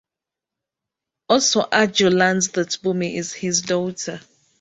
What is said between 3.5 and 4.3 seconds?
daughter.